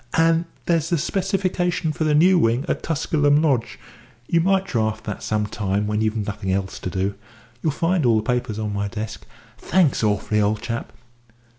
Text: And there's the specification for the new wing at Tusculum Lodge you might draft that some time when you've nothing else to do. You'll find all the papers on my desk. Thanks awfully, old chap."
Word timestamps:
And 0.15 0.45
there's 0.65 0.89
the 0.89 0.97
specification 0.97 1.91
for 1.93 2.05
the 2.05 2.15
new 2.15 2.39
wing 2.39 2.65
at 2.67 2.81
Tusculum 2.81 3.39
Lodge 3.39 3.77
you 4.27 4.41
might 4.41 4.65
draft 4.65 5.03
that 5.03 5.21
some 5.21 5.45
time 5.45 5.85
when 5.85 6.01
you've 6.01 6.17
nothing 6.25 6.51
else 6.51 6.79
to 6.79 6.89
do. 6.89 7.13
You'll 7.61 7.71
find 7.71 8.03
all 8.03 8.17
the 8.17 8.23
papers 8.23 8.57
on 8.57 8.73
my 8.73 8.87
desk. 8.87 9.27
Thanks 9.59 10.03
awfully, 10.03 10.41
old 10.41 10.63
chap." 10.63 10.91